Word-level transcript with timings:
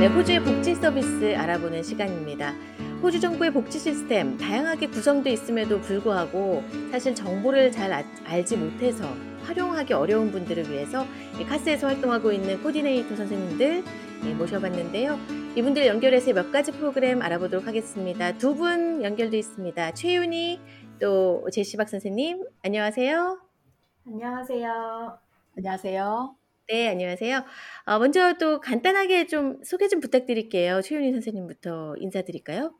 네, 0.00 0.06
호주의 0.06 0.40
복지 0.40 0.74
서비스 0.74 1.36
알아보는 1.36 1.82
시간입니다. 1.82 2.54
호주 3.02 3.20
정부의 3.20 3.50
복지 3.52 3.78
시스템 3.78 4.36
다양하게 4.38 4.88
구성되어 4.88 5.32
있음에도 5.34 5.78
불구하고 5.80 6.62
사실 6.90 7.14
정보를 7.14 7.70
잘 7.70 7.92
아- 7.92 8.02
알지 8.24 8.56
못해서 8.56 9.04
활용하기 9.44 9.92
어려운 9.92 10.30
분들을 10.30 10.70
위해서 10.70 11.04
이 11.38 11.44
카스에서 11.44 11.86
활동하고 11.88 12.32
있는 12.32 12.62
코디네이터 12.62 13.14
선생님들 13.16 13.84
예, 14.26 14.34
모셔봤는데요. 14.34 15.18
이분들 15.56 15.86
연결해서 15.86 16.32
몇 16.32 16.50
가지 16.52 16.72
프로그램 16.72 17.20
알아보도록 17.22 17.66
하겠습니다. 17.66 18.32
두 18.38 18.54
분 18.54 19.02
연결돼 19.02 19.38
있습니다. 19.38 19.92
최윤희 19.92 20.60
또 21.00 21.46
제시박 21.52 21.88
선생님 21.88 22.44
안녕하세요. 22.62 23.38
안녕하세요. 24.06 25.18
안녕하세요. 25.56 26.39
네, 26.70 26.88
안녕하세요. 26.88 27.44
어, 27.86 27.98
먼저 27.98 28.34
또 28.34 28.60
간단하게 28.60 29.26
좀 29.26 29.60
소개 29.64 29.88
좀 29.88 29.98
부탁드릴게요. 29.98 30.80
최윤희 30.82 31.10
선생님부터 31.10 31.96
인사드릴까요? 31.98 32.72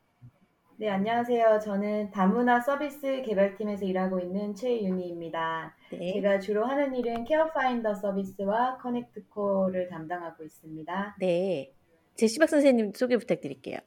네, 0.77 0.89
안녕하세요. 0.89 1.59
저는 1.59 2.13
다문화 2.13 2.61
서비스 2.61 3.21
개발팀에서 3.23 3.85
일하고 3.85 4.21
있는 4.21 4.55
최윤희입니다. 4.55 5.75
네. 5.91 6.13
제가 6.13 6.39
주로 6.39 6.65
하는 6.67 6.95
일은 6.95 7.25
Care 7.25 7.53
Finder 7.53 7.97
서비스와 7.97 8.79
Connect 8.79 9.34
Call을 9.34 9.89
담당하고 9.89 10.45
있습니다. 10.45 11.17
네. 11.19 11.73
제시박 12.15 12.49
선생님 12.49 12.93
소개 12.95 13.17
부탁드릴게요. 13.17 13.79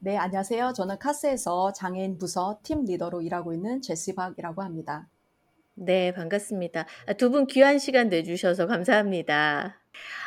네, 0.00 0.18
안녕하세요. 0.18 0.74
저는 0.74 0.98
CASS에서 0.98 1.72
장애인 1.72 2.18
부서 2.18 2.60
팀 2.62 2.84
리더로 2.84 3.22
일하고 3.22 3.54
있는 3.54 3.80
제시박이라고 3.80 4.62
합니다. 4.62 5.08
네, 5.74 6.12
반갑습니다. 6.12 6.86
두 7.18 7.30
분 7.30 7.46
귀한 7.46 7.78
시간 7.78 8.08
내주셔서 8.08 8.66
감사합니다. 8.66 9.80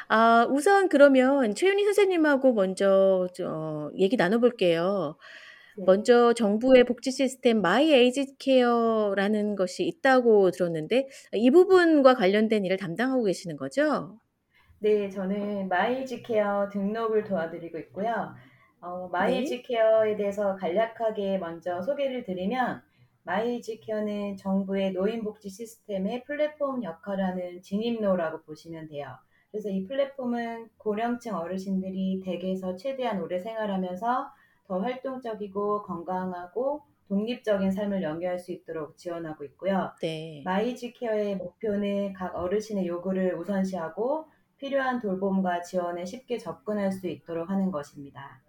아, 0.09 0.47
우선 0.49 0.89
그러면 0.89 1.53
최윤희 1.55 1.83
선생님하고 1.85 2.53
먼저 2.53 3.27
저, 3.35 3.91
얘기 3.97 4.15
나눠볼게요. 4.17 5.17
네. 5.75 5.85
먼저 5.85 6.33
정부의 6.33 6.85
복지 6.85 7.11
시스템 7.11 7.61
My 7.61 7.93
Aged 7.93 8.37
Care라는 8.39 9.55
것이 9.55 9.85
있다고 9.85 10.51
들었는데 10.51 11.07
이 11.33 11.51
부분과 11.51 12.15
관련된 12.15 12.65
일을 12.65 12.77
담당하고 12.77 13.23
계시는 13.25 13.57
거죠? 13.57 14.19
네, 14.79 15.09
저는 15.09 15.69
My 15.69 15.87
Aged 15.87 16.21
Care 16.23 16.67
등록을 16.69 17.23
도와드리고 17.23 17.77
있고요. 17.79 18.35
어, 18.81 19.07
네. 19.15 19.47
마이지 19.47 19.61
케어에 19.63 20.17
대해서 20.17 20.55
간략하게 20.57 21.37
먼저 21.37 21.81
소개를 21.81 22.23
드리면 22.25 22.83
마이지 23.23 23.79
케어는 23.79 24.37
정부의 24.37 24.91
노인복지 24.91 25.49
시스템의 25.49 26.23
플랫폼 26.25 26.83
역할을 26.83 27.23
하는 27.25 27.61
진입로라고 27.61 28.41
보시면 28.41 28.89
돼요. 28.89 29.17
그래서 29.51 29.69
이 29.69 29.85
플랫폼은 29.85 30.69
고령층 30.77 31.35
어르신들이 31.35 32.21
댁에서 32.25 32.75
최대한 32.75 33.21
오래 33.21 33.39
생활하면서 33.39 34.31
더 34.67 34.79
활동적이고 34.79 35.83
건강하고 35.83 36.81
독립적인 37.07 37.71
삶을 37.71 38.01
영위할 38.01 38.39
수 38.39 38.51
있도록 38.51 38.97
지원하고 38.97 39.43
있고요. 39.45 39.91
네. 40.01 40.41
마이지 40.43 40.93
케어의 40.93 41.35
목표는 41.35 42.13
각 42.13 42.35
어르신의 42.35 42.87
요구를 42.87 43.35
우선시하고 43.35 44.25
필요한 44.57 44.99
돌봄과 44.99 45.61
지원에 45.61 46.05
쉽게 46.05 46.37
접근할 46.37 46.91
수 46.91 47.07
있도록 47.07 47.49
하는 47.49 47.71
것입니다. 47.71 48.41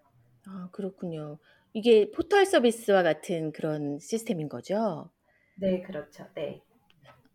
아, 0.47 0.69
그렇군요. 0.71 1.37
이게 1.75 2.09
포털 2.11 2.43
서비스와 2.47 3.03
같은 3.03 3.51
그런 3.51 3.99
시스템인 3.99 4.49
거죠? 4.49 5.11
네, 5.55 5.81
그렇죠. 5.81 6.29
네. 6.33 6.61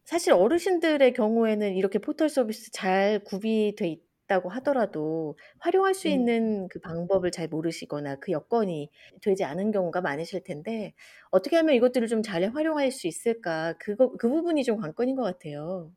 사실 0.05 0.33
어르신들의 0.33 1.13
경우에는 1.13 1.75
이렇게 1.75 1.99
포털 1.99 2.29
서비스 2.29 2.71
잘 2.73 3.21
구비돼 3.25 3.87
있다고 4.27 4.49
하더라도 4.51 5.37
활용할 5.61 5.95
수 5.95 6.09
네. 6.09 6.15
있는 6.15 6.69
그 6.69 6.81
방법을 6.81 7.31
잘 7.31 7.49
모르시거나 7.49 8.17
그 8.17 8.33
여건이 8.33 8.91
되지 9.23 9.45
않은 9.45 9.71
경우가 9.73 10.01
많으실 10.01 10.43
텐데 10.45 10.95
어떻게 11.31 11.57
하면 11.57 11.75
이것들을 11.77 12.09
좀 12.09 12.23
잘 12.23 12.45
활용할 12.55 12.91
수 12.93 13.07
있을까? 13.07 13.75
그거 13.79 14.13
그 14.19 14.29
부분이 14.29 14.65
좀 14.65 14.79
관건인 14.79 15.17
것 15.17 15.23
같아요. 15.23 15.93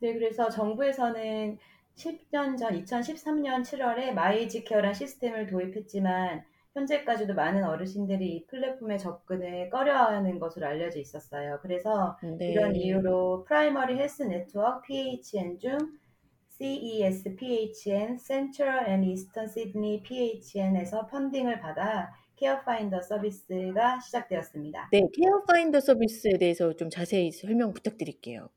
네, 0.00 0.12
그래서 0.14 0.48
정부에서는 0.48 1.58
10년 1.94 2.56
전 2.56 2.74
2013년 2.76 3.62
7월에 3.64 4.12
My 4.12 4.29
Aged 4.29 4.64
Care란 4.64 4.94
시스템을 4.94 5.46
도입했지만 5.46 6.44
현재까지도 6.78 7.34
많은 7.34 7.64
어르신들이 7.64 8.36
이 8.36 8.46
플랫폼에 8.46 8.96
접근을 8.98 9.70
꺼려하는 9.70 10.38
것으로 10.38 10.66
알려져 10.66 11.00
있었어요. 11.00 11.58
그래서 11.62 12.16
이런 12.22 12.72
네. 12.72 12.78
이유로 12.78 13.44
Primary 13.44 13.96
Health 13.96 14.22
Network 14.22 14.86
PHN 14.86 15.58
중 15.58 15.78
CES 16.50 17.36
PHN, 17.36 18.18
Central 18.18 18.86
and 18.88 19.06
Eastern 19.06 19.48
Sydney 19.48 20.02
PHN에서 20.02 21.06
펀딩을 21.06 21.60
받아 21.60 22.12
Care 22.36 22.62
Finder 22.62 23.02
서비스가 23.02 24.00
시작되었습니다. 24.00 24.88
네, 24.92 25.00
Care 25.12 25.44
Finder 25.46 25.80
서비스에 25.80 26.38
대해서 26.38 26.72
좀 26.74 26.88
자세히 26.88 27.32
설명 27.32 27.72
부탁드릴게요. 27.72 28.48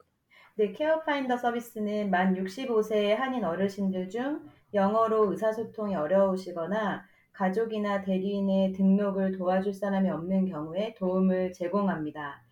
네, 0.56 0.72
Care 0.72 0.98
Finder 0.98 1.38
서비스는 1.38 2.12
만 2.12 2.36
65세의 2.36 3.16
한인 3.16 3.44
어르신들 3.44 4.10
중 4.10 4.42
영어로 4.74 5.32
의사소통이 5.32 5.96
어려우시거나 5.96 7.06
가족이나 7.34 8.02
대리인의 8.02 8.74
등록을 8.74 9.38
도와줄 9.38 9.74
사람이 9.74 10.10
없는 10.10 10.46
경우에 10.46 10.94
도움을 10.96 11.54
제공합니다. 11.54 12.44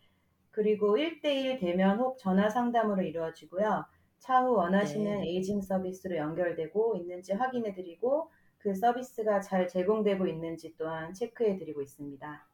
그리고 0.52 0.98
1대1 0.98 1.60
대면 1.60 2.00
혹 2.00 2.18
전화 2.18 2.50
상담으로 2.50 3.02
이루어지고요. 3.04 3.86
차후 4.20 4.54
원하시는 4.54 5.22
네. 5.22 5.28
aging 5.28 5.62
서비스로 5.62 6.18
연결되고 6.18 6.98
있는지 6.98 7.34
확인해 7.34 7.74
드리고 7.74 8.30
그 8.58 8.76
서비스가 8.76 9.40
잘 9.40 9.68
제공되고 9.68 10.28
있는지 10.28 10.76
또한 10.78 11.14
체크해 11.14 11.58
드리고 11.58 11.82
있습니다. 11.82 12.48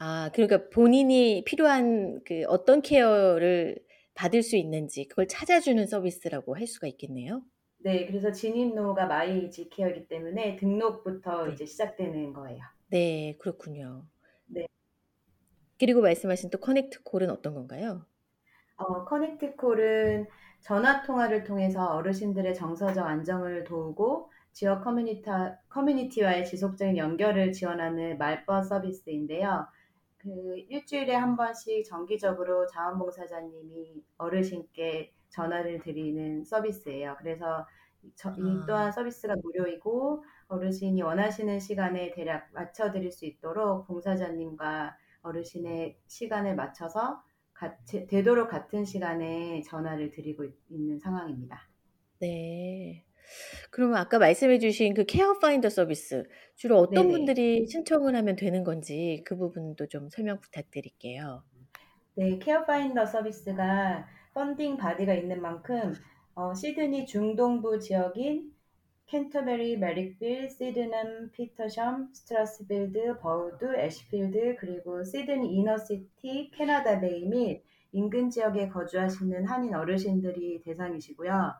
아, 0.00 0.30
그러니까 0.34 0.68
본인이 0.68 1.42
필요한 1.46 2.20
그 2.24 2.44
어떤 2.48 2.82
care를 2.82 3.78
받을 4.14 4.42
수 4.42 4.56
있는지 4.56 5.06
그걸 5.08 5.26
찾아주는 5.26 5.86
서비스라고 5.86 6.56
할 6.56 6.66
수가 6.66 6.86
있겠네요. 6.88 7.42
네, 7.84 8.06
그래서 8.06 8.32
진입로가 8.32 9.04
마이지 9.04 9.68
케어이기 9.68 10.08
때문에 10.08 10.56
등록부터 10.56 11.44
네. 11.44 11.52
이제 11.52 11.66
시작되는 11.66 12.32
거예요. 12.32 12.62
네, 12.88 13.36
그렇군요. 13.38 14.06
네. 14.46 14.66
그리고 15.78 16.00
말씀하신 16.00 16.48
또 16.48 16.58
Connect 16.58 17.02
Call은 17.02 17.28
어떤 17.28 17.52
건가요? 17.52 18.06
어, 18.76 19.04
Connect 19.04 19.56
Call은 19.56 20.26
전화 20.60 21.02
통화를 21.02 21.44
통해서 21.44 21.94
어르신들의 21.96 22.54
정서적 22.54 23.06
안정을 23.06 23.64
도우고 23.64 24.30
지역 24.52 24.82
커뮤니티, 24.82 25.28
커뮤니티와의 25.68 26.46
지속적인 26.46 26.96
연결을 26.96 27.52
지원하는 27.52 28.16
말벗 28.16 28.64
서비스인데요. 28.66 29.66
그 30.16 30.56
일주일에 30.70 31.14
한 31.14 31.36
번씩 31.36 31.84
정기적으로 31.84 32.66
자원봉사자님이 32.66 34.02
어르신께 34.16 35.12
전화를 35.34 35.80
드리는 35.80 36.44
서비스예요. 36.44 37.16
그래서 37.18 37.66
저- 38.16 38.34
이 38.38 38.42
아. 38.62 38.66
또한 38.66 38.92
서비스가 38.92 39.34
무료이고 39.42 40.24
어르신이 40.48 41.02
원하시는 41.02 41.58
시간에 41.60 42.10
대략 42.12 42.52
맞춰 42.52 42.90
드릴 42.92 43.10
수 43.10 43.24
있도록 43.26 43.86
봉사자님과 43.86 44.96
어르신의 45.22 45.98
시간을 46.06 46.54
맞춰서 46.54 47.22
같이, 47.54 48.06
되도록 48.06 48.48
같은 48.50 48.84
시간에 48.84 49.62
전화를 49.62 50.10
드리고 50.10 50.44
있- 50.44 50.54
있는 50.68 50.98
상황입니다. 50.98 51.68
네. 52.20 53.04
그러면 53.70 53.96
아까 53.98 54.18
말씀해 54.18 54.58
주신 54.58 54.94
그 54.94 55.04
Care 55.06 55.38
Finder 55.38 55.70
서비스 55.70 56.24
주로 56.56 56.78
어떤 56.78 57.08
네네. 57.08 57.12
분들이 57.12 57.66
신청을 57.68 58.14
하면 58.16 58.36
되는 58.36 58.64
건지 58.64 59.22
그 59.26 59.36
부분도 59.36 59.88
좀 59.88 60.08
설명 60.10 60.40
부탁드릴게요. 60.40 61.44
네, 62.16 62.38
Care 62.38 62.64
Finder 62.64 63.06
서비스가 63.06 64.06
funding 64.34 64.76
body가 64.76 65.14
있는 65.14 65.40
만큼 65.40 65.94
어, 66.34 66.52
시드니 66.52 67.06
중동부 67.06 67.78
지역인 67.78 68.52
캔터베리, 69.06 69.76
메릭빌, 69.76 70.50
시드넘, 70.50 71.30
피터섬, 71.30 72.12
스트라스필드, 72.12 73.18
버우드, 73.20 73.76
애쉬필드, 73.76 74.56
그리고 74.58 75.04
시드니 75.04 75.54
Inner 75.54 76.02
City, 76.02 76.50
캐나다 76.52 77.00
베이 77.00 77.26
및 77.26 77.62
인근 77.92 78.30
지역에 78.30 78.68
거주하시는 78.68 79.46
한인 79.46 79.74
어르신들이 79.74 80.62
대상이시고요. 80.64 81.54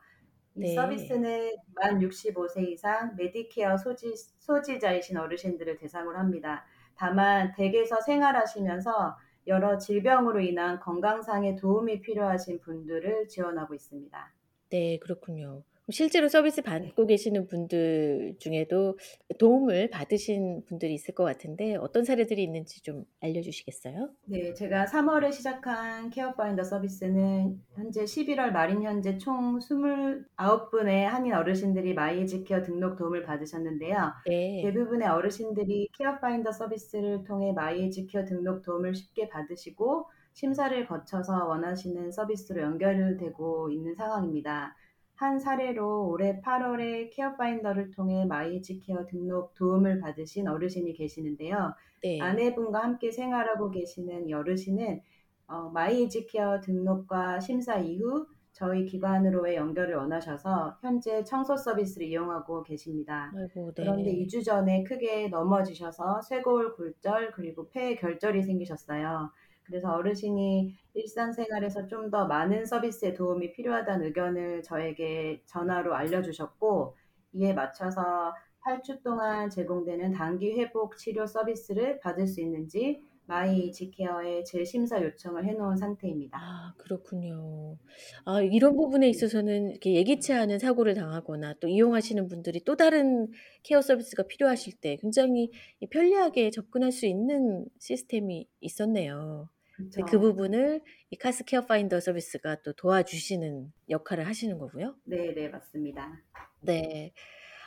이 0.57 0.61
네. 0.61 0.75
서비스는 0.75 1.51
만 1.75 2.01
65세 2.01 2.69
이상 2.69 3.15
메디케어 3.17 3.77
소지, 3.77 4.15
소지자이신 4.39 5.17
어르신들을 5.17 5.77
대상으로 5.77 6.19
합니다. 6.19 6.65
다만 6.97 7.53
댁에서 7.55 8.01
생활하시면서 8.01 9.17
여러 9.47 9.79
질병으로 9.79 10.41
인한 10.41 10.81
건강상의 10.81 11.57
도움이 11.57 12.01
필요하신 12.01 12.61
분들을 12.61 13.29
지원하고 13.29 13.75
있습니다. 13.75 14.33
네, 14.71 14.99
그렇군요. 14.99 15.63
실제로 15.91 16.29
서비스 16.29 16.63
받고 16.63 17.07
계시는 17.07 17.47
분들 17.47 18.37
중에도 18.39 18.99
도움을 19.39 19.91
받으신 19.91 20.65
분들이 20.67 20.95
있을 20.95 21.15
것 21.15 21.25
같은데 21.25 21.77
어떤 21.77 22.05
사례들이 22.05 22.43
있는지 22.43 22.83
좀 22.83 23.05
알려주시겠어요? 23.21 24.09
네, 24.27 24.55
제가 24.55 24.87
3월에 24.87 25.31
시작한 25.31 26.09
Care 26.09 26.31
Finder 26.31 26.65
서비스는 26.65 27.61
현재 27.75 28.07
11월 28.07 28.51
말인 28.51 28.83
현재 28.83 29.19
총 29.19 29.59
29분의 29.59 31.05
한인 31.05 31.35
어르신들이 31.35 31.93
My 31.93 32.10
Aged 32.10 32.45
Care 32.45 32.63
등록 32.63 32.97
도움을 32.97 33.23
받으셨는데요. 33.25 34.13
네. 34.27 34.63
대부분의 34.63 35.07
어르신들이 35.09 35.89
Care 35.99 36.20
Finder 36.20 36.53
서비스를 36.53 37.25
통해 37.25 37.53
My 37.53 37.71
Aged 37.71 38.07
Care 38.07 38.25
등록 38.25 38.63
도움을 38.63 38.95
쉽게 38.95 39.29
받으시고 39.29 40.09
심사를 40.33 40.87
거쳐서 40.87 41.47
원하시는 41.47 42.11
서비스로 42.11 42.63
연결되고 42.63 43.71
있는 43.71 43.95
상황입니다. 43.95 44.75
한 45.17 45.39
사례로 45.39 46.09
올해 46.09 46.41
8월에 46.41 47.11
Care 47.13 47.35
Finder를 47.35 47.91
통해 47.93 48.25
My 48.25 48.43
Aged 48.43 48.81
Care 48.81 49.07
등록 49.07 49.55
도움을 49.55 50.01
받으신 50.01 50.49
어르신이 50.49 50.93
계시는데요. 50.95 51.75
네. 52.03 52.21
아내분과 52.21 52.81
함께 52.83 53.11
생활하고 53.11 53.71
계시는 53.71 54.29
이 54.29 54.33
어르신은 54.33 55.01
어, 55.47 55.71
마이에지 55.71 56.27
케어 56.27 56.61
등록과 56.61 57.41
심사 57.41 57.79
이후 57.79 58.27
저희 58.53 58.87
기관으로의 58.87 59.57
연결을 59.57 59.97
원하셔서 59.97 60.79
현재 60.81 61.25
청소 61.25 61.57
서비스를 61.57 62.07
이용하고 62.07 62.63
계십니다. 62.63 63.33
아이고, 63.37 63.73
네. 63.75 63.83
그런데 63.83 64.13
2주 64.13 64.45
전에 64.45 64.85
크게 64.85 65.29
넘어지셔서 65.29 66.23
쇄골 66.23 66.77
굴절 66.77 67.33
그리고 67.33 67.69
폐 67.69 67.97
결절이 67.97 68.43
생기셨어요. 68.43 69.31
그래서 69.67 69.93
어르신이 69.93 70.77
일상생활에서 70.95 71.87
좀 71.89 72.11
더 72.11 72.27
많은 72.27 72.67
서비스에 72.67 73.15
도움이 73.15 73.53
필요하다는 73.53 74.07
의견을 74.07 74.63
저에게 74.63 75.43
전화로 75.47 75.95
알려주셨고 75.95 76.97
이에 77.33 77.53
맞춰서 77.55 78.35
8주 78.61 79.03
동안 79.03 79.51
제공되는 79.51 80.13
단기 80.13 80.53
회복 80.59 80.97
치료 80.97 81.27
서비스를 81.27 82.01
받을 82.01 82.27
수 82.27 82.41
있는지 82.41 83.03
마이 83.27 83.73
지케어에 83.73 84.45
재심사 84.45 85.03
요청을 85.03 85.45
해놓은 85.47 85.77
상태입니다. 85.77 86.45
아, 86.47 86.75
그렇군요. 86.79 87.79
아, 88.25 88.41
이런 88.43 88.75
부분에 88.77 89.09
있어서는 89.09 89.71
이렇게 89.71 89.95
예기치 89.95 90.33
않은 90.33 90.59
사고를 90.59 90.95
당하거나 90.95 91.55
또 91.61 91.69
이용하시는 91.69 92.27
분들이 92.29 92.61
또 92.65 92.77
다른 92.77 93.31
care 93.63 93.81
서비스가 93.81 94.25
필요하실 94.27 94.81
때 94.81 94.97
굉장히 95.01 95.51
편리하게 95.91 96.51
접근할 96.51 96.91
수 96.91 97.07
있는 97.07 97.67
시스템이 97.79 98.49
있었네요. 98.61 99.49
그렇죠. 99.77 100.05
그 100.07 100.19
부분을 100.19 100.83
이 101.11 101.17
CASS 101.17 101.45
Care 101.45 101.67
Finder 101.67 102.01
서비스가 102.01 102.63
또 102.63 102.73
도와주시는 102.73 103.73
역할을 103.91 104.27
하시는 104.27 104.59
거고요. 104.59 104.97
네, 105.05 105.33
네, 105.35 105.49
맞습니다. 105.49 106.23
네. 106.61 107.13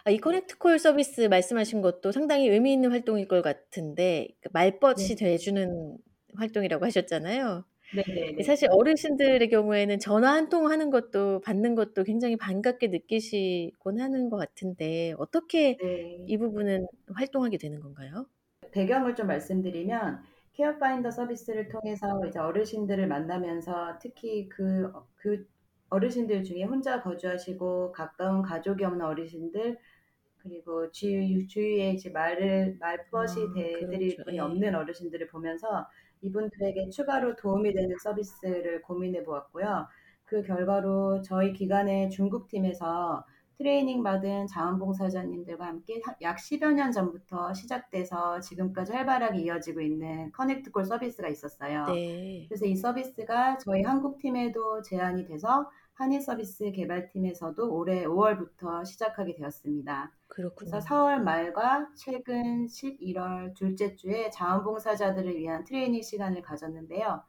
아, 0.08 0.10
이 0.10 0.18
Connect 0.20 0.58
Call 0.58 0.80
서비스 0.80 1.22
말씀하신 1.22 1.82
것도 1.82 2.12
상당히 2.14 2.48
의미 2.48 2.72
있는 2.72 2.92
활동일 2.92 3.28
것 3.28 3.42
같은데 3.42 4.30
그 4.42 4.48
말벗이 4.54 5.16
네. 5.16 5.16
돼주는 5.18 5.98
활동이라고 6.36 6.86
하셨잖아요. 6.86 7.66
네, 7.90 8.04
네, 8.08 8.32
네. 8.38 8.44
사실 8.44 8.70
어르신들의 8.72 9.50
경우에는 9.50 10.00
전화 10.00 10.34
한 10.34 10.50
통 10.50 10.70
하는 10.72 10.90
것도 10.92 11.42
받는 11.42 11.76
것도 11.76 12.04
굉장히 12.06 12.38
반갑게 12.38 12.88
느끼시곤 12.90 14.00
하는 14.00 14.30
것 14.30 14.38
같은데 14.38 15.14
어떻게 15.20 15.82
네. 15.82 16.28
이 16.28 16.38
부분은 16.38 16.88
활동하게 17.14 17.58
되는 17.58 17.80
건가요? 17.82 18.28
배경을 18.72 19.16
좀 19.16 19.28
말씀드리면 19.28 20.24
Care 20.54 20.77
Finder 20.77 21.12
서비스를 21.12 21.68
통해서 21.70 22.08
이제 22.28 22.40
어르신들을 22.40 23.08
만나면서 23.08 24.00
특히 24.02 24.50
그, 24.50 24.92
그 25.16 25.48
어르신들 25.90 26.44
중에 26.44 26.64
혼자 26.64 27.02
거주하시고 27.02 27.92
가까운 27.92 28.42
가족이 28.42 28.84
없는 28.84 29.06
어르신들 29.06 29.78
그리고 30.48 30.90
주위, 30.92 31.48
주위에 31.48 31.92
이제 31.92 32.10
말을 32.10 32.78
말벗이 32.80 33.40
아, 33.42 33.54
대드릴 33.54 34.16
그렇죠. 34.16 34.24
분이 34.24 34.38
예. 34.38 34.42
없는 34.42 34.76
어르신들을 34.76 35.28
보면서 35.28 35.88
이분들에게 36.22 36.90
추가로 36.90 37.36
도움이 37.36 37.74
되는 37.74 37.96
서비스를 38.02 38.82
고민해 38.82 39.24
보았고요. 39.24 39.88
그 40.26 40.42
결과로 40.42 41.22
저희 41.22 41.54
기관의 41.54 42.10
중국 42.10 42.48
팀에서 42.48 43.26
트레이닝 43.58 44.04
받은 44.04 44.48
자원봉사자님들과 44.48 45.66
함께 45.66 46.00
약 46.22 46.38
10여 46.38 46.74
년 46.74 46.92
전부터 46.92 47.54
시작돼서 47.54 48.40
지금까지 48.40 48.92
활발하게 48.92 49.40
이어지고 49.40 49.82
있는 49.82 50.32
커넥트콜 50.32 50.86
서비스가 50.86 51.28
있었어요. 51.28 51.86
네. 51.86 52.46
그래서 52.48 52.66
이 52.66 52.76
서비스가 52.76 53.58
저희 53.58 53.82
한국팀에도 53.82 54.84
제안이 54.84 55.26
돼서 55.26 55.70
한일 55.98 56.22
서비스 56.22 56.72
개발팀에서도 56.72 57.74
올해 57.74 58.06
5월부터 58.06 58.86
시작하게 58.86 59.34
되었습니다. 59.34 60.12
그렇군요. 60.28 60.70
그래서 60.70 60.78
4월 60.78 61.24
말과 61.24 61.90
최근 61.96 62.68
11월 62.68 63.56
둘째 63.56 63.96
주에 63.96 64.30
자원봉사자들을 64.30 65.36
위한 65.38 65.64
트레이닝 65.64 66.04
시간을 66.04 66.44
가졌는데요. 66.44 67.24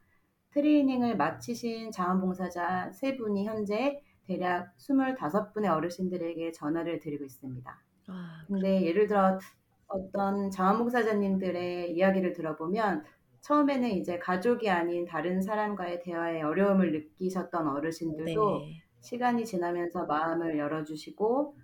트레이닝을 0.50 1.16
마치신 1.16 1.92
자원봉사자 1.92 2.92
세 2.92 3.16
분이 3.16 3.46
현재 3.46 4.02
대략 4.26 4.76
25분의 4.76 5.74
어르신들에게 5.74 6.52
전화를 6.52 7.00
드리고 7.00 7.24
있습니다. 7.24 7.82
아, 8.08 8.44
근데 8.48 8.82
예를 8.82 9.06
들어 9.06 9.38
어떤 9.86 10.50
자원봉사자님들의 10.50 11.94
이야기를 11.94 12.34
들어보면 12.34 13.02
처음에는 13.42 13.88
이제 13.90 14.18
가족이 14.18 14.68
아닌 14.70 15.04
다른 15.06 15.40
사람과의 15.40 16.00
대화에 16.02 16.42
어려움을 16.42 16.92
느끼셨던 16.92 17.68
어르신들도 17.68 18.58
네. 18.60 18.82
시간이 19.00 19.44
지나면서 19.46 20.06
마음을 20.06 20.58
열어주시고 20.58 21.56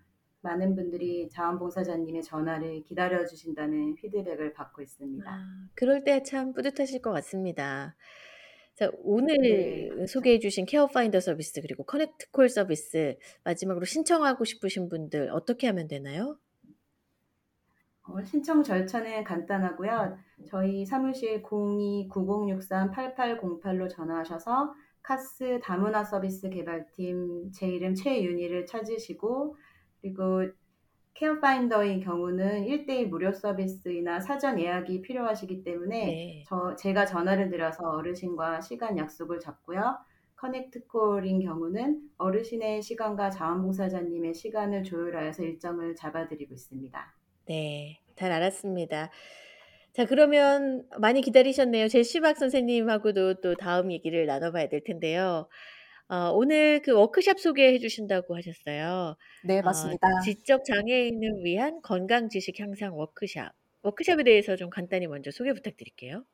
많은 0.42 0.74
분들이 0.76 1.28
자원봉사자님의 1.30 2.22
전화를 2.22 2.82
기다려주신다는 2.84 3.94
피드백을 3.96 4.52
받고 4.52 4.82
있습니다. 4.82 5.30
아, 5.30 5.68
그럴 5.74 6.04
때 6.04 6.22
참 6.22 6.52
뿌듯하실 6.52 7.02
것 7.02 7.12
같습니다. 7.12 7.96
자, 8.74 8.90
오늘 9.02 9.36
네. 9.38 10.06
소개해 10.06 10.38
주신 10.40 10.66
Care 10.66 10.86
Finder 10.88 11.20
서비스 11.20 11.60
그리고 11.62 11.84
Connect 11.84 12.30
Call 12.32 12.48
서비스 12.48 13.16
마지막으로 13.44 13.84
신청하고 13.84 14.44
싶으신 14.44 14.88
분들 14.88 15.30
어떻게 15.30 15.66
하면 15.68 15.88
되나요? 15.88 16.38
어, 18.06 18.22
신청 18.22 18.62
절차는 18.62 19.24
간단하고요. 19.24 20.18
저희 20.46 20.84
사무실 20.84 21.42
02-9063-8808로 21.42 23.88
전화하셔서 23.88 24.74
CASS 25.02 25.58
다문화 25.62 26.04
서비스 26.04 26.50
개발팀 26.50 27.50
제 27.52 27.66
이름 27.68 27.94
최윤희를 27.94 28.66
찾으시고 28.66 29.56
그리고 30.00 30.46
케어파인더의 31.14 32.00
경우는 32.00 32.66
1대1 32.66 33.06
무료 33.06 33.32
서비스나 33.32 34.20
사전 34.20 34.60
예약이 34.60 35.00
필요하시기 35.02 35.62
때문에 35.62 36.06
네. 36.06 36.44
저, 36.48 36.74
제가 36.76 37.06
전화를 37.06 37.50
드려서 37.50 37.88
어르신과 37.88 38.60
시간 38.60 38.98
약속을 38.98 39.38
잡고요. 39.40 39.96
커넥트콜인 40.36 41.40
경우는 41.40 42.02
어르신의 42.18 42.82
시간과 42.82 43.30
자원봉사자님의 43.30 44.34
시간을 44.34 44.82
조율하여서 44.82 45.44
일정을 45.44 45.94
잡아드리고 45.94 46.52
있습니다. 46.52 47.14
네, 47.46 48.00
잘 48.16 48.32
알았습니다. 48.32 49.10
자, 49.92 50.06
그러면 50.06 50.88
많이 50.98 51.20
기다리셨네요. 51.20 51.88
제시박 51.88 52.36
선생님하고도 52.38 53.40
또 53.40 53.54
다음 53.56 53.92
얘기를 53.92 54.26
나눠봐야 54.26 54.68
될 54.68 54.82
텐데요. 54.84 55.48
어, 56.08 56.30
오늘 56.34 56.82
그 56.82 56.92
워크샵 56.92 57.40
소개해 57.40 57.78
주신다고 57.78 58.36
하셨어요. 58.36 59.16
네, 59.42 59.60
어, 59.60 59.62
맞습니다. 59.62 60.08
지적 60.24 60.64
장애인을 60.64 61.44
위한 61.44 61.80
건강 61.82 62.28
지식 62.28 62.60
향상 62.60 62.96
워크샵. 62.98 63.52
워크샵에 63.82 64.24
대해서 64.24 64.56
좀 64.56 64.70
간단히 64.70 65.06
먼저 65.06 65.30
소개 65.30 65.52
부탁드릴게요. 65.52 66.24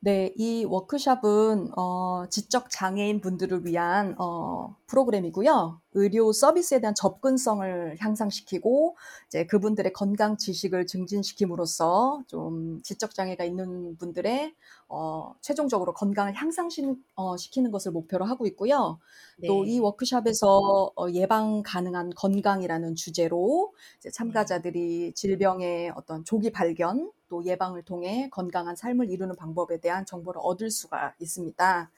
네, 0.00 0.32
이 0.36 0.64
워크샵은 0.64 1.72
어, 1.76 2.24
지적 2.30 2.70
장애인 2.70 3.20
분들을 3.20 3.66
위한 3.66 4.14
어, 4.18 4.76
프로그램이고요. 4.86 5.80
의료 5.94 6.32
서비스에 6.32 6.80
대한 6.80 6.94
접근성을 6.94 7.96
향상시키고 7.98 8.96
이제 9.26 9.44
그분들의 9.46 9.92
건강 9.92 10.36
지식을 10.36 10.86
증진시킴으로써 10.86 12.22
좀 12.28 12.80
지적 12.84 13.12
장애가 13.12 13.42
있는 13.42 13.96
분들의 13.96 14.54
어, 14.88 15.34
최종적으로 15.40 15.94
건강을 15.94 16.32
향상시키는 16.32 17.72
것을 17.72 17.90
목표로 17.90 18.24
하고 18.24 18.46
있고요. 18.46 19.00
또 19.44 19.67
이 19.67 19.74
네. 19.74 19.78
워크샵에서 19.80 20.92
어, 20.94 21.10
예방 21.10 21.64
가능한 21.64 22.10
건강이라는 22.10 22.94
주제로 22.94 23.74
이제 23.98 24.10
네. 24.10 24.12
참가자들이 24.12 25.12
질병의 25.14 25.92
어떤 25.96 26.24
조기 26.24 26.52
발견 26.52 27.10
또 27.28 27.44
예방을 27.44 27.82
통해 27.82 28.28
건강한 28.30 28.76
삶을 28.76 29.10
이루는 29.10 29.36
방법에 29.36 29.78
대한 29.78 30.04
정보를 30.06 30.40
얻을 30.44 30.70
수가 30.70 31.14
있습니다. 31.18 31.90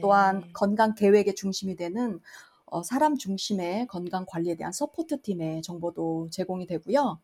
또한 0.00 0.40
네. 0.40 0.50
건강 0.52 0.94
계획의 0.94 1.34
중심이 1.34 1.76
되는 1.76 2.20
어, 2.66 2.82
사람 2.82 3.16
중심의 3.16 3.86
건강 3.86 4.24
관리에 4.26 4.54
대한 4.54 4.72
support 4.72 5.20
팀의 5.22 5.62
정보도 5.62 6.28
제공이 6.30 6.66
되고요. 6.66 7.18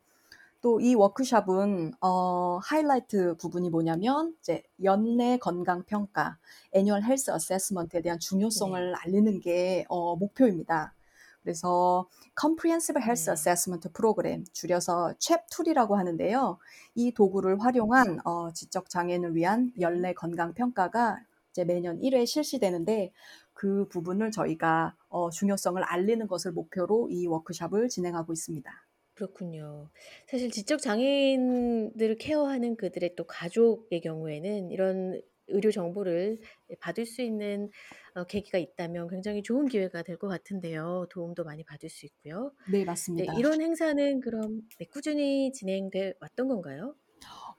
또 0.60 0.80
이 0.80 0.94
워크샵은 0.94 1.92
어, 2.00 2.58
하이라이트 2.62 3.36
부분이 3.36 3.70
뭐냐면 3.70 4.34
이제 4.40 4.62
연례 4.82 5.38
건강 5.38 5.84
평가, 5.84 6.36
Annual 6.72 7.02
Health 7.04 7.30
Assessment에 7.30 8.02
대한 8.02 8.18
중요성을 8.18 8.92
네. 8.92 8.96
알리는 9.04 9.40
게 9.40 9.84
어, 9.88 10.16
목표입니다. 10.16 10.94
그래서 11.42 12.08
Comprehensive 12.38 13.00
Health 13.00 13.24
네. 13.26 13.32
Assessment 13.32 13.88
Program, 13.94 14.44
줄여서 14.52 15.14
CHAP이라고 15.18 15.94
하는데요. 15.94 16.58
이 16.94 17.12
도구를 17.12 17.60
활용한 17.60 18.20
어, 18.24 18.52
지적 18.52 18.90
장애인을 18.90 19.34
위한 19.34 19.72
연례 19.80 20.12
건강 20.12 20.54
평가가 20.54 21.18
이제 21.52 21.64
매년 21.64 21.98
1회 22.00 22.26
실시되는데 22.26 23.12
그 23.52 23.88
부분을 23.88 24.30
저희가 24.30 24.94
어, 25.08 25.30
중요성을 25.30 25.82
알리는 25.82 26.26
것을 26.28 26.52
목표로 26.52 27.08
이 27.10 27.26
워크샵을 27.26 27.88
진행하고 27.88 28.32
있습니다. 28.32 28.70
그렇군요. 29.14 29.90
사실 30.28 30.48
지적 30.50 30.80
장애인들을 30.80 32.18
케어하는 32.18 32.76
그들의 32.76 33.16
또 33.16 33.24
가족의 33.24 34.00
경우에는 34.00 34.70
이런 34.70 35.20
의료 35.48 35.72
정보를 35.72 36.38
받을 36.78 37.04
수 37.04 37.22
있는 37.22 37.70
어, 38.18 38.24
계기가 38.24 38.58
있다면 38.58 39.08
굉장히 39.08 39.42
좋은 39.42 39.66
기회가 39.66 40.02
될 40.02 40.18
것 40.18 40.28
같은데요. 40.28 41.06
도움도 41.10 41.44
많이 41.44 41.64
받을 41.64 41.88
수 41.88 42.06
있고요. 42.06 42.52
네, 42.64 42.84
네, 43.16 43.24
맞습니다. 43.24 43.32
이런 43.32 43.60
행사는 43.62 44.20
그럼 44.20 44.62
네, 44.78 44.86
꾸준히 44.86 45.52
진행돼 45.52 46.14
왔던 46.20 46.48
건가요? 46.48 46.96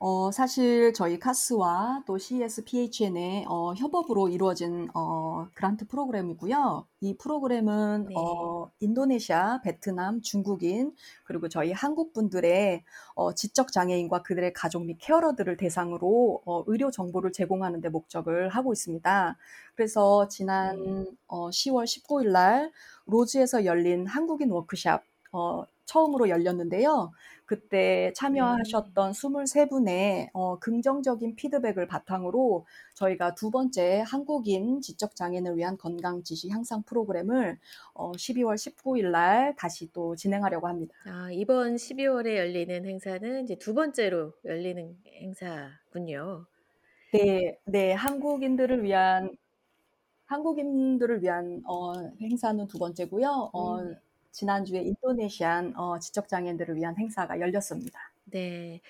어, 0.01 0.32
사실 0.32 0.94
저희 0.94 1.20
카스와 1.20 2.03
또 2.08 2.18
CES-PHN의 2.18 3.44
어, 3.50 3.74
협업으로 3.74 4.29
이루어진 4.29 4.88
어, 4.94 5.48
그란트 5.53 5.88
프로그램이고요. 5.88 6.88
이 7.01 7.18
프로그램은 7.18 8.06
네. 8.08 8.15
어, 8.18 8.72
인도네시아, 8.79 9.60
베트남, 9.62 10.22
중국인 10.22 10.96
그리고 11.25 11.50
저희 11.50 11.74
한국 11.74 12.13
분들의 12.13 12.82
어, 13.15 13.34
지적 13.36 13.74
장애인과 13.74 14.22
그들의 14.22 14.53
가족 14.53 14.86
및 14.86 14.98
케어러들을 15.01 15.58
대상으로 15.58 16.44
어, 16.46 16.63
의료 16.68 16.91
정보를 16.91 17.34
제공하는 17.34 17.82
데 17.82 17.89
목적을 17.89 18.48
하고 18.48 18.72
있습니다. 18.72 19.38
그래서 19.75 20.29
지난 20.29 20.82
네. 20.82 21.06
어, 21.27 21.50
10월 21.50 21.84
19일 21.84 22.32
날 22.32 22.72
로즈에서 23.06 23.65
열린 23.65 24.08
한국인 24.08 24.50
워크샵 24.51 25.03
어, 25.31 25.63
처음으로 25.86 26.29
열렸는데요. 26.29 27.12
그때 27.45 27.77
네. 27.77 28.13
참여하셨던 28.13 29.12
23분의 29.12 30.29
어, 30.33 30.59
긍정적인 30.59 31.36
피드백을 31.36 31.88
바탕으로 31.88 32.67
저희가 32.93 33.33
두 33.33 33.50
번째 33.50 34.03
한국인 34.05 34.81
지적 34.81 35.15
장애인을 35.15 35.57
위한 35.57 35.75
건강 35.75 36.21
지시 36.21 36.50
향상 36.50 36.83
프로그램을 36.83 37.57
어, 37.95 38.12
12월 38.12 38.53
19일 38.53 39.09
날 39.09 39.55
다시 39.55 39.91
또 39.93 40.15
진행하려고 40.15 40.67
합니다. 40.67 40.93
아, 41.05 41.29
이번 41.31 41.75
12월에 41.75 42.36
열리는 42.38 42.86
행사는 42.86 43.43
이제 43.43 43.55
두 43.55 43.74
번째로 43.74 44.33
열리는 44.45 44.95
행사군요. 45.07 46.45
네, 47.13 47.57
네, 47.65 47.93
한국인들을 47.93 48.83
위한 48.83 49.36
한국인들을 50.27 51.24
위한 51.24 51.63
어, 51.65 51.93
행사는 52.21 52.67
두 52.67 52.77
번째고요. 52.77 53.50
어, 53.51 53.79
음. 53.79 53.95
지난주에 54.31 54.81
인도네시안 54.81 55.75
어, 55.77 56.00
지적 56.00 56.27
장애인들을 56.27 56.75
위한 56.75 56.98
행사가 56.98 57.39
열렸습니다. 57.39 58.00
네. 58.25 58.81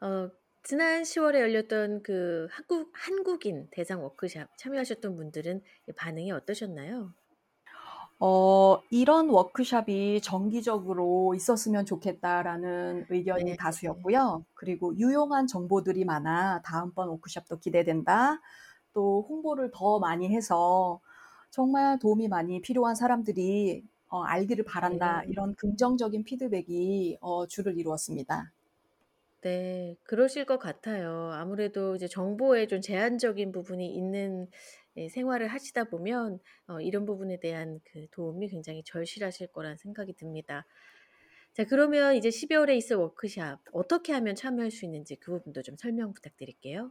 어, 0.00 0.30
지난 0.62 1.04
10월에 1.04 1.40
열렸던 1.40 2.02
그 2.02 2.46
한국, 2.50 2.90
한국인 2.94 3.68
대상 3.70 4.02
워크샵 4.02 4.56
참여하셨던 4.56 5.16
분들은 5.16 5.62
반응이 5.96 6.30
어떠셨나요? 6.32 7.12
어, 8.24 8.80
이런 8.90 9.28
워크샵이 9.30 10.20
정기적으로 10.20 11.34
있었으면 11.34 11.84
좋겠다라는 11.84 13.06
의견이 13.10 13.44
네. 13.44 13.56
다수였고요. 13.56 14.44
그리고 14.54 14.96
유용한 14.96 15.48
정보들이 15.48 16.04
많아 16.04 16.62
다음번 16.62 17.08
워크샵도 17.08 17.58
기대된다. 17.58 18.40
또 18.92 19.26
홍보를 19.28 19.72
더 19.74 19.98
많이 19.98 20.32
해서 20.32 21.00
정말 21.50 21.98
도움이 21.98 22.28
많이 22.28 22.62
필요한 22.62 22.94
사람들이 22.94 23.82
어, 24.12 24.22
알기를 24.24 24.66
바란다. 24.66 25.22
네. 25.22 25.28
이런 25.30 25.54
긍정적인 25.54 26.24
피드백이 26.24 27.16
어, 27.22 27.46
주를 27.46 27.78
이루었습니다. 27.78 28.52
네, 29.40 29.96
그러실 30.02 30.44
것 30.44 30.58
같아요. 30.58 31.30
아무래도 31.32 31.96
이제 31.96 32.06
정보에 32.06 32.66
좀 32.66 32.82
제한적인 32.82 33.52
부분이 33.52 33.86
있는 33.86 34.48
예, 34.98 35.08
생활을 35.08 35.48
하시다 35.48 35.84
보면 35.84 36.40
어, 36.68 36.78
이런 36.80 37.06
부분에 37.06 37.40
대한 37.40 37.80
그 37.90 38.06
도움이 38.10 38.48
굉장히 38.48 38.82
절실하실 38.84 39.46
거란 39.46 39.78
생각이 39.78 40.12
듭니다. 40.12 40.66
자, 41.54 41.64
그러면 41.64 42.14
이제 42.14 42.28
12월에 42.28 42.76
있을 42.76 42.96
워크샵 42.96 43.60
어떻게 43.72 44.12
하면 44.12 44.34
참여할 44.36 44.70
수 44.70 44.84
있는지 44.84 45.16
그 45.16 45.32
부분도 45.32 45.62
좀 45.62 45.74
설명 45.78 46.12
부탁드릴게요. 46.12 46.90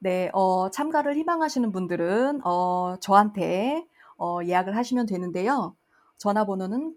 네, 0.00 0.30
어, 0.32 0.68
참가를 0.70 1.14
희망하시는 1.14 1.70
분들은 1.70 2.44
어, 2.44 2.96
저한테 3.00 3.86
어, 4.18 4.40
예약을 4.44 4.76
하시면 4.76 5.06
되는데요. 5.06 5.76
전화번호는 6.20 6.94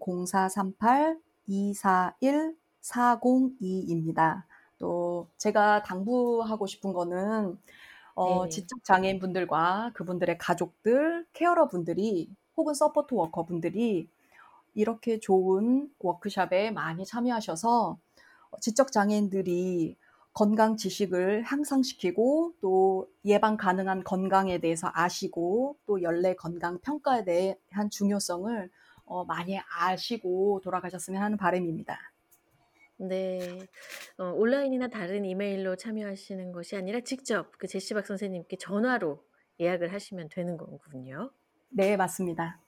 0438-241-402입니다. 1.48 4.44
또 4.78 5.28
제가 5.38 5.82
당부하고 5.82 6.66
싶은 6.66 6.92
거는 6.92 7.58
어, 8.14 8.42
네네. 8.42 8.50
지적 8.50 8.84
장애인 8.84 9.20
분들과 9.20 9.92
그분들의 9.94 10.36
가족들, 10.36 11.24
carer 11.32 11.68
분들이 11.68 12.28
혹은 12.56 12.74
support 12.74 13.14
worker 13.14 13.46
분들이 13.46 14.06
이렇게 14.74 15.18
좋은 15.18 15.90
워크샵에 15.98 16.72
많이 16.72 17.06
참여하셔서 17.06 17.96
지적 18.60 18.92
장애인들이 18.92 19.96
건강 20.34 20.76
지식을 20.76 21.44
향상시키고 21.44 22.52
또 22.60 23.08
예방 23.24 23.56
가능한 23.56 24.04
건강에 24.04 24.58
대해서 24.58 24.90
아시고 24.92 25.78
또 25.86 26.02
연례 26.02 26.34
건강 26.34 26.78
평가에 26.80 27.24
대한 27.24 27.88
중요성을 27.90 28.70
어, 29.04 29.24
많이 29.24 29.58
아시고 29.58 30.60
돌아가셨으면 30.62 31.22
하는 31.22 31.36
바람입니다. 31.36 31.98
네. 32.96 33.58
어, 34.18 34.24
온라인이나 34.24 34.88
다른 34.88 35.24
이메일로 35.24 35.76
참여하시는 35.76 36.52
것이 36.52 36.76
아니라 36.76 37.00
직접 37.00 37.56
그 37.58 37.66
제시박 37.66 38.06
선생님께 38.06 38.56
전화로 38.56 39.22
예약을 39.60 39.92
하시면 39.92 40.28
되는 40.30 40.56
거군요. 40.56 41.30
네, 41.70 41.96
맞습니다. 41.96 42.60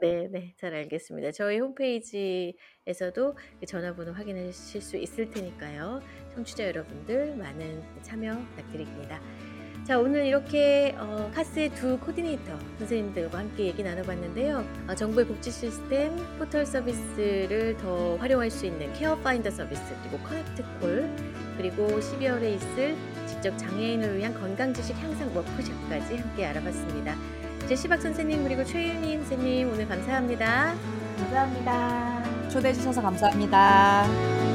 네, 0.00 0.28
네, 0.28 0.54
잘 0.56 0.74
알겠습니다. 0.74 1.32
저희 1.32 1.58
홈페이지에서도 1.58 3.36
그 3.60 3.66
전화번호 3.66 4.12
확인하실 4.12 4.80
수 4.80 4.96
있을 4.96 5.30
테니까요. 5.30 6.00
청취자 6.34 6.66
여러분들 6.66 7.36
많은 7.36 8.02
참여 8.02 8.38
부탁드립니다. 8.50 9.20
자, 9.90 9.98
오늘 9.98 10.24
이렇게 10.24 10.94
어, 11.00 11.28
CASS의 11.34 11.70
두 11.70 11.98
코디네이터 11.98 12.56
선생님들과 12.78 13.38
함께 13.38 13.64
얘기 13.64 13.82
나눠봤는데요. 13.82 14.64
어, 14.86 14.94
정부의 14.94 15.26
복지 15.26 15.50
시스템 15.50 16.14
포털 16.38 16.64
서비스를 16.64 17.76
더 17.76 18.14
활용할 18.18 18.52
수 18.52 18.66
있는 18.66 18.92
Care 18.92 19.16
Finder 19.16 19.50
서비스 19.50 19.82
그리고 20.02 20.18
Connect 20.22 20.62
Call 20.78 21.10
그리고 21.56 21.88
12월에 21.88 22.54
있을 22.54 22.96
지적 23.26 23.58
장애인을 23.58 24.16
위한 24.18 24.32
건강 24.32 24.72
지식 24.72 24.96
향상 24.96 25.36
워크숍까지 25.36 26.18
함께 26.18 26.46
알아봤습니다. 26.46 27.16
제시박 27.68 28.00
선생님 28.00 28.44
그리고 28.44 28.62
최윤희 28.62 29.16
선생님 29.16 29.72
오늘 29.72 29.88
감사합니다. 29.88 30.72
감사합니다. 31.18 32.48
초대해 32.48 32.72
주셔서 32.72 33.02
감사합니다. 33.02 34.49